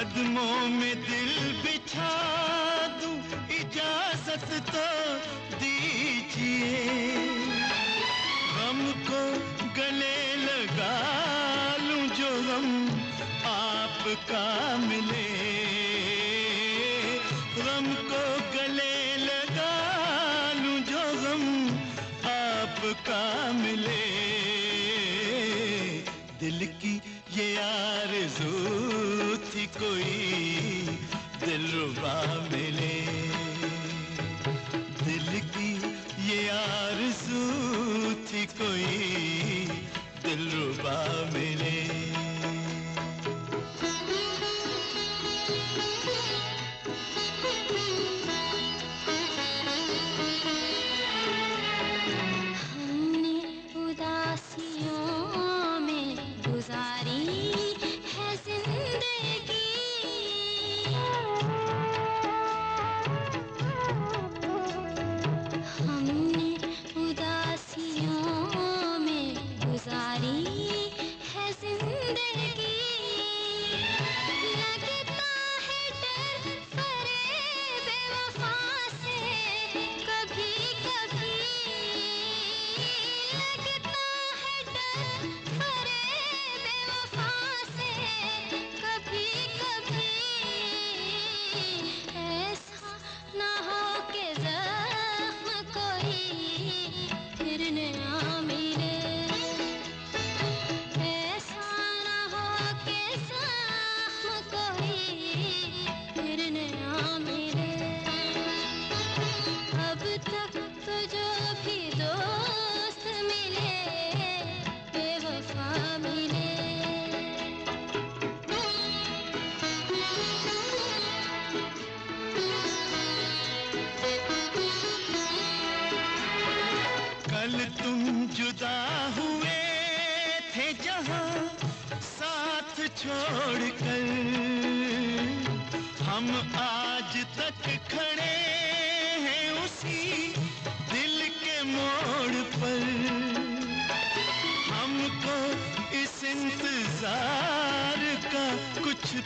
कदमों 0.00 0.68
में 0.80 0.96
दिल 1.04 1.32
बिछा 1.62 2.12
दूँ 3.00 3.16
इजाज़त 3.56 4.48
तो 4.70 4.86
दीजिए। 5.60 6.99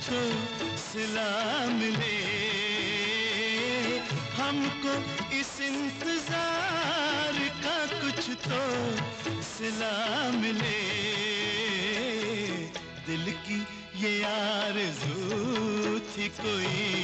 को 0.09 0.21
सिला 0.77 1.31
मिले 1.67 2.17
हमको 4.37 4.95
इस 5.37 5.53
इंतज़ार 5.61 7.39
का 7.65 7.77
कुछ 8.01 8.31
तो 8.47 8.61
सिला 9.43 9.95
मिले 10.41 10.79
दिल 13.07 13.33
की 13.47 13.61
ये 14.03 14.19
यार 14.21 14.79
थी 16.09 16.29
कोई 16.41 17.04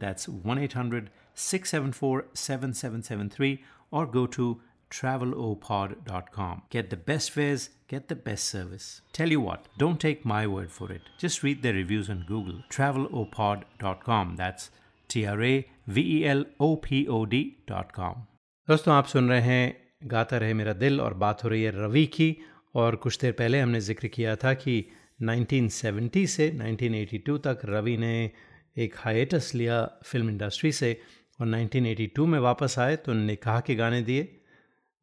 That's 0.00 0.28
1 0.28 0.58
800 0.58 1.10
674 1.34 2.24
7773 2.34 3.62
or 3.90 4.06
go 4.06 4.26
to 4.26 4.60
travelopod.com. 4.90 6.62
Get 6.70 6.90
the 6.90 6.96
best 6.96 7.30
fares, 7.30 7.70
get 7.88 8.08
the 8.08 8.14
best 8.14 8.44
service. 8.44 9.00
Tell 9.12 9.30
you 9.30 9.40
what, 9.40 9.66
don't 9.78 10.00
take 10.00 10.24
my 10.24 10.46
word 10.46 10.70
for 10.70 10.90
it. 10.92 11.02
Just 11.18 11.42
read 11.42 11.62
their 11.62 11.74
reviews 11.74 12.08
on 12.08 12.24
Google. 12.28 12.62
travelopod.com. 12.70 14.36
That's 14.36 14.70
T 15.08 15.26
R 15.26 15.42
A 15.42 15.68
V 15.88 16.00
E 16.18 16.26
L 16.26 16.44
O 16.60 16.76
P 16.76 17.06
O 17.08 17.24
D.com. 17.26 18.26
दोस्तों 18.68 18.94
आप 18.94 19.06
सुन 19.06 19.28
रहे 19.28 19.40
हैं 19.40 19.76
गाता 20.04 20.38
रहे 20.38 20.54
मेरा 20.54 20.72
दिल 20.72 21.00
और 21.00 21.14
बात 21.14 21.44
हो 21.44 21.48
रही 21.48 21.62
है 21.62 21.70
रवि 21.74 22.06
की 22.06 22.36
और 22.74 22.96
कुछ 22.96 23.18
देर 23.20 23.32
पहले 23.32 23.60
हमने 23.60 23.80
जिक्र 23.80 24.08
किया 24.08 24.34
था 24.36 24.54
कि 24.54 24.74
1970 25.22 26.26
से 26.26 26.50
1982 26.50 27.38
तक 27.44 27.60
रवि 27.64 27.96
ने 27.96 28.30
एक 28.77 28.95
हाइटस 28.97 29.51
लिया 29.55 29.83
फ़िल्म 30.05 30.29
इंडस्ट्री 30.29 30.71
से 30.71 30.91
और 31.39 31.47
1982 31.47 32.25
में 32.27 32.39
वापस 32.39 32.75
आए 32.79 32.95
तो 32.95 33.13
निकाह 33.13 33.59
के 33.59 33.75
गाने 33.75 34.01
दिए। 34.01 34.27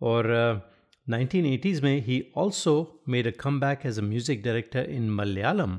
और 0.00 0.26
नाइनटीन 1.06 1.46
एटीज़ 1.46 1.82
में 1.82 2.00
ही 2.02 2.22
also 2.36 2.74
made 3.08 3.26
a 3.26 3.30
comeback 3.60 3.86
as 3.86 3.98
a 3.98 4.02
music 4.02 4.42
director 4.42 4.90
in 4.90 5.10
Malayalam 5.10 5.78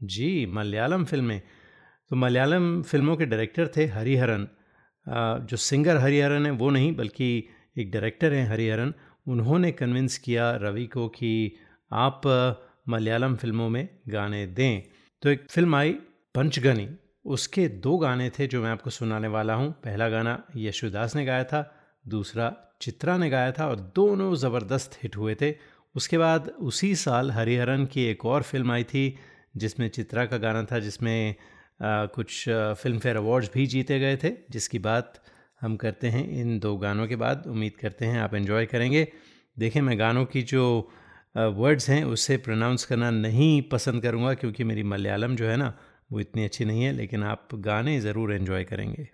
जी 0.00 0.30
मलयालम 0.54 1.04
फ़िल्में 1.04 1.40
तो 2.10 2.16
मलयालम 2.16 2.82
फ़िल्मों 2.82 3.16
के 3.16 3.26
डायरेक्टर 3.26 3.70
थे 3.76 3.86
हरिहरन 3.86 4.48
जो 5.50 5.56
सिंगर 5.56 5.96
हरिहरन 5.96 6.46
है, 6.46 6.52
वो 6.52 6.70
नहीं, 6.70 6.94
बल्कि 6.96 7.48
एक 7.78 7.90
डायरेक्टर 7.90 8.32
हैं 8.32 8.48
हरिहरन 8.48 8.92
उन्होंने 9.26 9.72
कन्विंस 9.72 10.18
किया 10.18 10.50
रवि 10.62 10.86
को 10.86 11.08
कि 11.08 11.30
आप 11.90 12.22
मलयालम 12.88 13.36
फ़िल्मों 13.36 13.68
में 13.68 13.88
गाने 14.08 14.46
दें। 14.48 14.82
तो 15.22 15.28
एक 15.30 15.46
फ़िल्म 15.50 15.74
आई 15.74 15.92
पंचगनी 16.34 16.88
उसके 17.28 17.66
दो 17.78 17.96
गाने 17.98 18.28
थे 18.30 18.46
जो 18.46 18.62
मैं 18.62 18.70
आपको 18.70 18.90
सुनाने 18.90 19.28
वाला 19.28 19.54
हूँ। 19.54 19.70
पहला 19.84 20.08
गाना 20.08 20.42
यशुदास 20.56 21.16
ने 21.16 21.24
गाया 21.24 21.44
था 21.44 21.60
दूसरा 22.04 22.52
चित्रा 22.82 23.16
ने 23.18 23.28
गाया 23.30 23.52
था 23.52 23.66
और 23.68 23.80
दोनों 23.96 24.34
ज़बरदस्त 24.36 24.98
हिट 25.02 25.16
हुए 25.16 25.34
थे। 25.40 25.54
उसके 25.94 26.18
बाद 26.18 26.48
उसी 26.60 26.94
साल 26.96 27.30
हरिहरन 27.30 27.84
की 27.86 28.04
एक 28.04 28.24
और 28.26 28.42
फ़िल्म 28.42 28.72
आई 28.72 28.84
थी 28.84 29.04
जिसमें 29.56 29.88
चित्रा 29.88 30.24
का 30.26 30.36
गाना 30.38 30.62
था 30.72 30.78
जिसमें 30.78 31.34
आ, 31.80 32.06
कुछ 32.06 32.44
फ़िल्म 32.48 32.98
फेयर 32.98 33.16
अवार्ड्स 33.16 33.50
भी 33.54 33.66
जीते 33.66 33.98
गए 34.00 34.16
थे 34.16 34.30
जिसकी 34.50 34.78
बात 34.80 35.20
हम 35.60 35.76
करते 35.76 36.08
हैं 36.08 36.22
इन 36.30 36.58
दो 36.58 36.76
गानों 36.76 37.06
के 37.06 37.16
बाद। 37.16 37.44
उम्मीद 37.46 37.76
करते 37.76 38.06
हैं 38.06 38.20
आप 38.20 38.34
इन्जॉय 38.34 38.66
करेंगे। 38.66 39.06
देखें 39.56 39.80
मैं 39.80 39.98
गानों 39.98 40.24
की 40.24 40.42
जो 40.44 40.64
वर्ड्स 41.36 41.88
हैं 41.90 42.02
उससे 42.06 42.36
प्रोनाउंस 42.38 42.84
करना 42.84 43.10
नहीं 43.10 43.60
पसंद 43.62 44.02
करूँगा 44.02 44.34
क्योंकि 44.34 44.64
मेरी 44.64 44.82
मलयालम 44.84 45.36
जो 45.36 45.46
है 45.46 45.56
ना 45.56 45.72
वो 46.11 46.19
इतनी 46.19 46.43
अच्छी 46.45 46.65
नहीं 46.65 46.83
है 46.83 46.91
लेकिन 46.93 47.23
आप 47.25 47.55
गाने 47.67 47.99
ज़रूर 48.01 48.33
इन्जॉय 48.33 48.63
करेंगे 48.71 49.05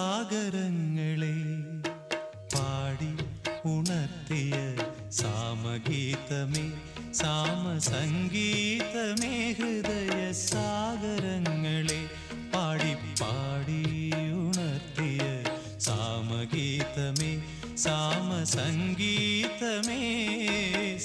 സാഗരങ്ങളെ 0.00 1.36
പാടി 2.52 3.10
ഉണർത്തിയ 3.70 4.52
സാമഗീതമേ 5.18 6.64
സാമസംഗീതമേ 7.20 8.12
ഹൃദയ 9.58 10.16
സാഗരങ്ങളെ 10.42 12.00
പാടി 12.54 12.92
പാടി 13.20 13.71
साम 17.83 18.29
सङ्गीतमे 18.49 20.01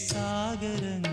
सागर 0.00 1.07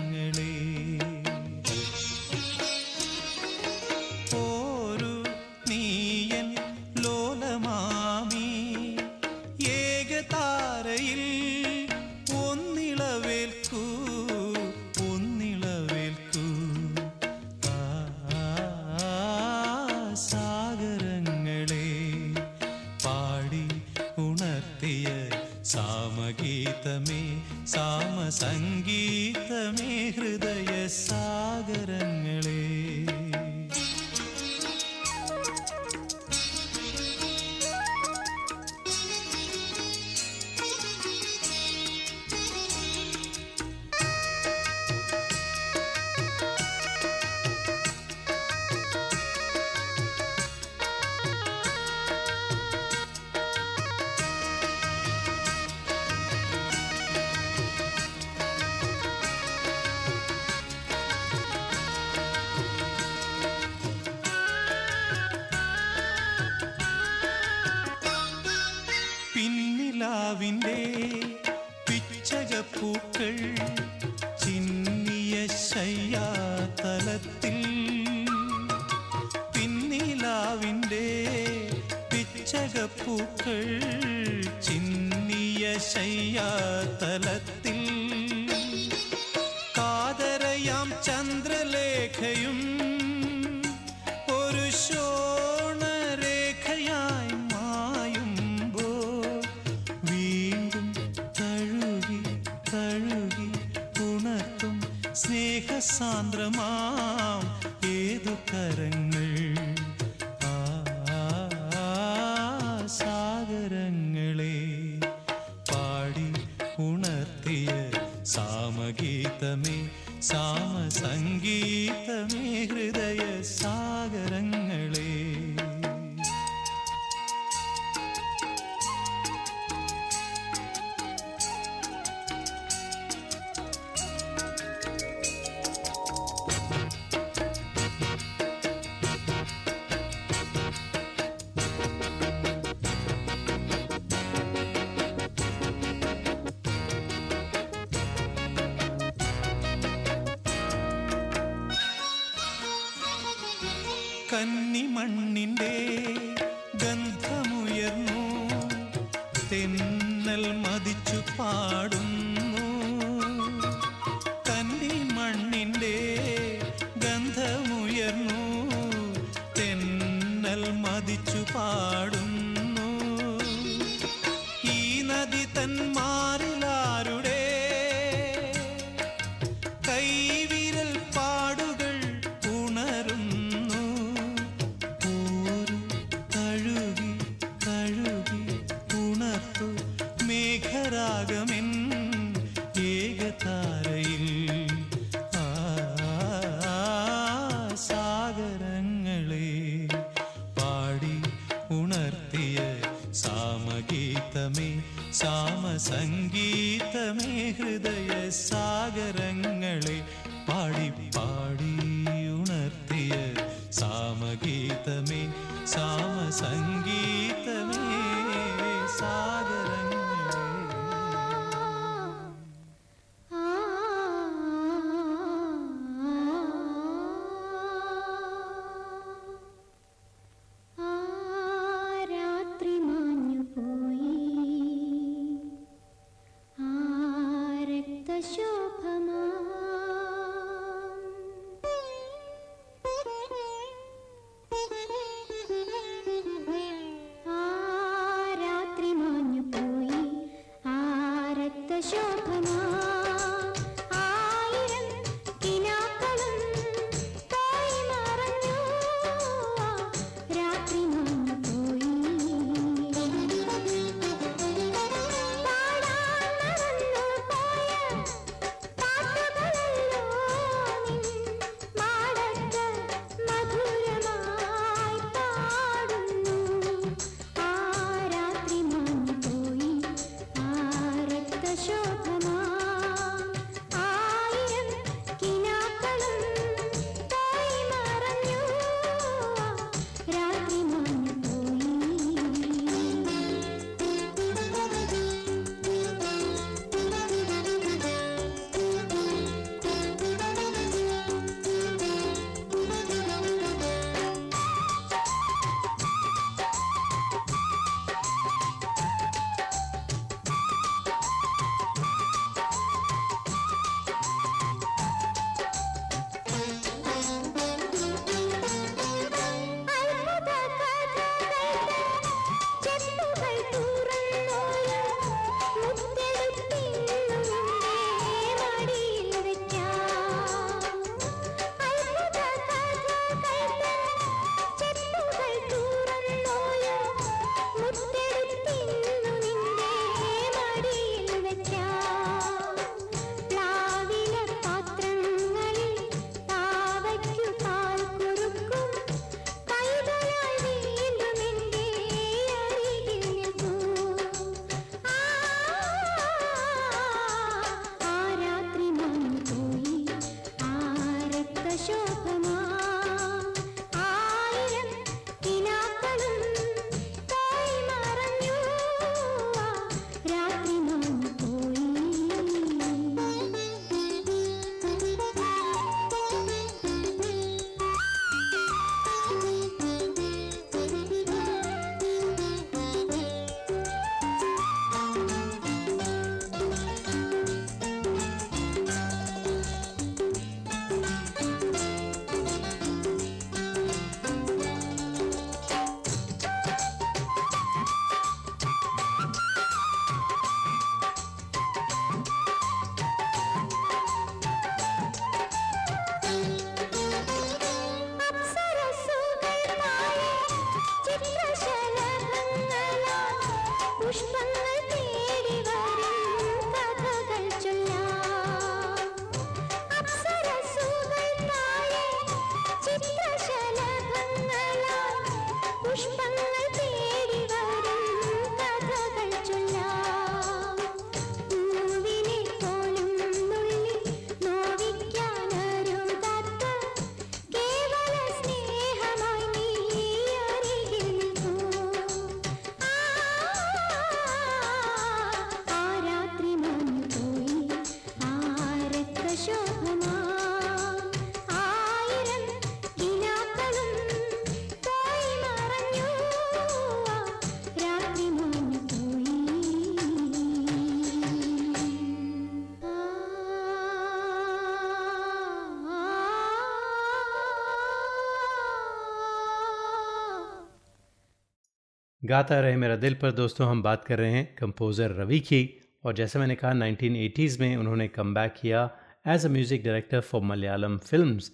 गाता 472.08 472.38
रहे 472.40 472.56
मेरा 472.56 472.76
दिल 472.76 472.94
पर। 472.94 473.12
दोस्तों, 473.12 473.48
हम 473.48 473.62
बात 473.62 473.84
कर 473.84 473.98
रहे 473.98 474.10
हैं 474.10 474.34
कंपोज़र 474.36 474.90
रवि 474.94 475.18
की। 475.20 475.38
और 475.84 475.94
जैसे 475.94 476.18
मैंने 476.18 476.34
कहा 476.34 476.52
1980s 476.52 477.38
में 477.40 477.56
उन्होंने 477.56 477.86
कम 477.88 478.14
किया 478.16 478.70
as 479.06 479.24
a 479.26 479.28
music 479.28 479.64
director 479.64 480.00
for 480.00 480.22
Malayalam 480.22 480.76
films 480.80 481.30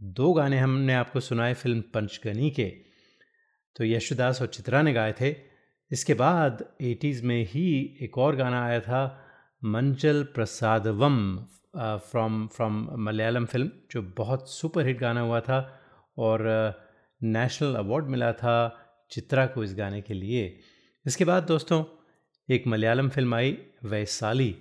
दो 0.00 0.32
गाने 0.32 0.58
हमने 0.58 0.94
आपको 0.94 1.20
सुनाए 1.20 1.54
फ़िल्म 1.54 1.80
पंचगनी 1.94 2.50
के। 2.50 2.68
तो 3.76 3.84
यशुदास 3.84 4.40
और 4.42 4.48
चित्रा 4.48 4.82
ने 4.82 4.92
गाए 4.92 5.14
थे। 5.20 5.34
इसके 5.90 6.14
बाद 6.14 6.64
80s 6.82 7.22
में 7.22 7.44
ही 7.44 7.68
एक 8.02 8.18
और 8.18 8.36
गाना 8.36 8.64
आया 8.66 8.80
था, 8.80 9.02
Manjal 9.62 10.22
Prasadavum 10.34 11.16
from 11.76 12.46
from 12.46 12.86
Malayalam 12.98 13.44
film 13.44 13.70
जो 13.90 14.02
बहुत 14.16 14.50
सुपर 14.50 14.86
हिट 14.86 14.98
गाना 15.00 15.20
हुआ 15.20 15.40
था। 15.40 15.60
और 16.18 16.46
नेशनल 17.20 17.74
अवार्ड 17.76 18.06
मिला 18.06 18.32
था 18.32 18.58
चित्रा 19.10 19.46
को 19.46 19.64
इस 19.64 19.74
गाने 19.74 20.00
के 20.00 20.14
लिए। 20.14 20.58
इसके 21.06 21.24
बाद 21.24 21.42
दोस्तों, 21.42 21.84
एक 22.48 22.66
मलयालम 22.66 23.08
फ़िल्म 23.08 23.34
आई 23.34 23.58
वैसाली 23.84 24.56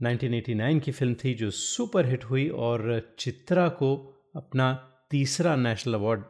1989 0.00 0.80
की 0.80 0.92
फ़िल्म 0.92 1.14
थी 1.14 1.34
जो 1.34 1.50
सुपर 1.50 2.06
हिट 2.06 2.24
हुई 2.24 2.48
और 2.48 3.14
चित्रा 3.18 3.68
को 3.68 3.94
अपना 4.36 4.72
तीसरा 5.10 5.56
नेशनल 5.56 5.94
अवार्ड 5.94 6.22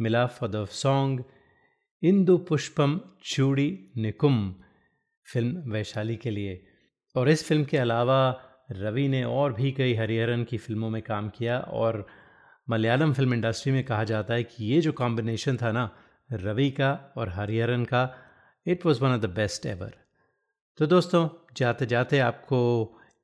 मिला 0.00 0.26
for 0.26 0.48
the 0.48 0.64
song 0.64 1.24
Indu 2.02 2.36
Pushpam 2.38 3.00
Chudi 3.24 3.92
Nilkkum, 3.96 4.54
film 5.32 5.72
Vaishali 5.72 6.16
के 6.16 6.30
लिए। 6.30 6.64
और 7.16 7.28
इस 7.28 7.44
फ़िल्म 7.44 7.64
के 7.64 7.78
अलावा 7.78 8.42
रवि 8.70 9.08
ने 9.08 9.24
और 9.24 9.52
भी 9.52 9.72
कई 9.72 9.94
हरिहरन 9.94 10.44
की 10.44 10.58
फ़िल्मों 10.58 10.90
में 10.90 11.02
काम 11.02 11.28
किया 11.28 11.58
और 11.58 12.06
मलयालम 12.70 13.12
फ़िल्म 13.12 13.34
इंडस्ट्री 13.34 13.72
में 13.72 13.84
कहा 13.84 14.04
जाता 14.04 14.34
है 14.34 14.44
कि 14.44 14.64
ये 14.64 14.80
जो 14.80 14.92
कॉम्बिनेशन 14.92 15.56
था 15.56 15.72
ना 15.72 15.90
रवि 16.34 16.70
का 16.70 17.14
और 17.16 17.28
हरिहरन 17.28 17.84
का 17.84 18.02
it 18.66 18.86
was 18.86 19.00
one 19.00 19.10
of 19.10 19.20
the 19.20 19.30
best 19.30 19.66
ever 19.66 19.94
तो 20.78 20.86
दोस्तों, 20.86 21.28
जाते 21.56 21.86
जाते 21.86 22.18
आपको 22.18 22.60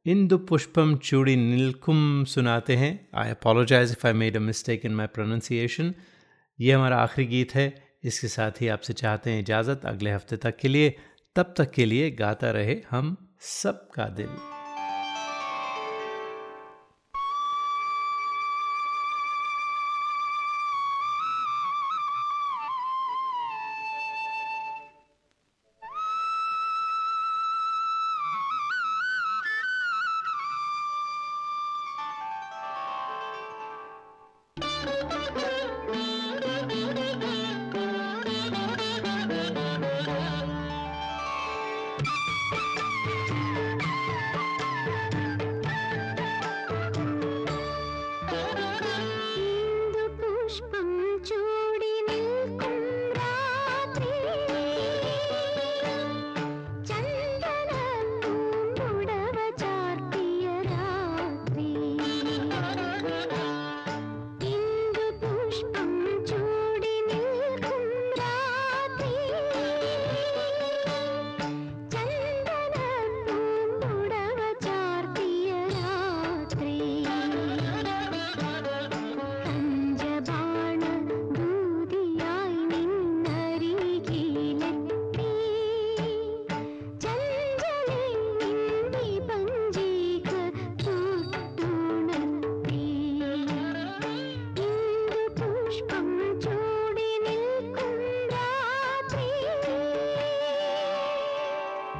इंदु 0.07 0.39
पुष्पम 0.39 0.97
चूड़ी 0.97 1.37
नीलकुम 1.37 2.25
सुनाते 2.25 2.77
हैं। 2.77 3.09
I 3.15 3.31
apologise 3.31 3.93
if 3.93 4.07
I 4.07 4.13
made 4.13 4.37
a 4.37 4.41
mistake 4.41 4.85
in 4.85 4.95
my 4.95 5.07
pronunciation 5.07 5.95
ये 6.59 6.73
हमारा 6.73 6.97
आखिरी 6.97 7.27
गीत 7.27 7.55
है। 7.55 7.67
इसके 8.05 8.29
साथ 8.29 8.61
ही 8.61 8.69
आपसे 8.69 8.93
चाहते 8.93 9.31
हैं 9.31 9.41
इजाज़त। 9.41 9.87
अगले 9.87 10.11
हफ़्ते 10.11 10.37
तक 10.37 10.57
के 10.57 10.69
लिए, 10.69 10.95
तब 11.37 11.55
तक 11.59 11.71
के 11.71 11.85
लिए 11.85 12.11
गाता 12.11 12.51
रहे 12.51 12.81
हम 12.91 13.17
सबका 13.41 14.09
दिल। 14.09 14.58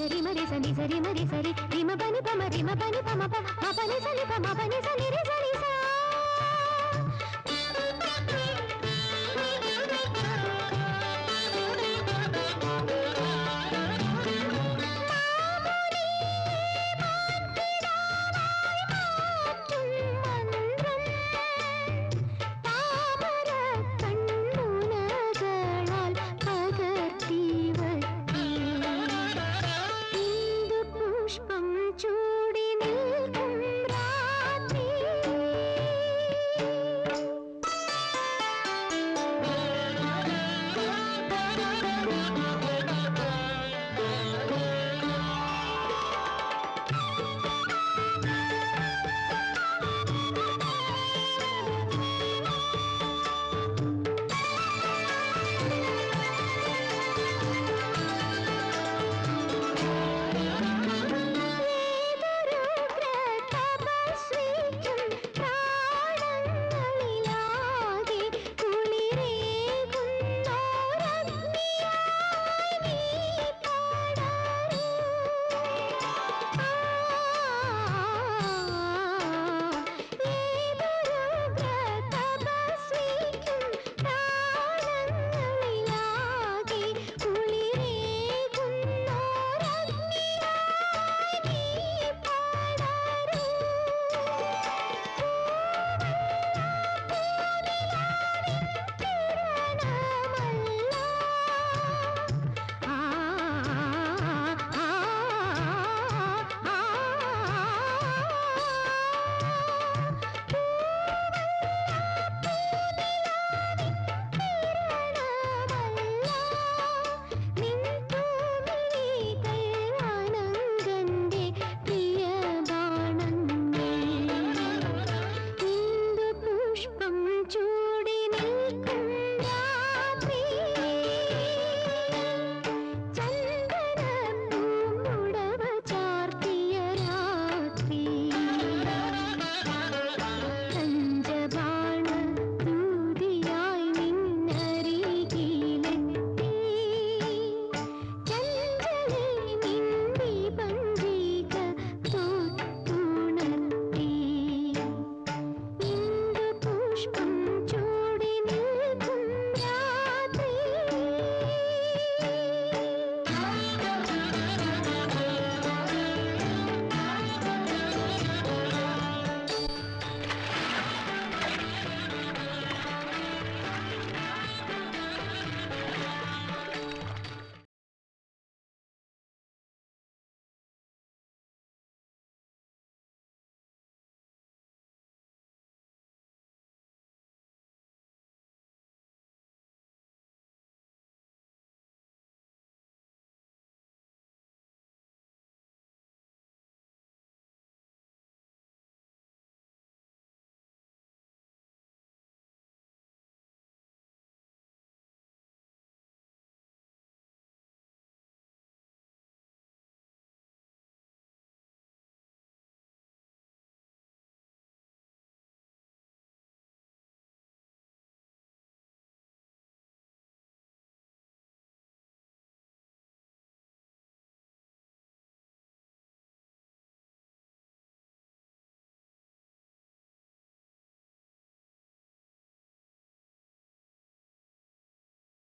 నిసరి 0.00 0.18
మరి 0.20 0.44
సని 0.46 0.70
సరి 0.74 0.98
మరి 1.00 1.24
సరి 1.26 1.52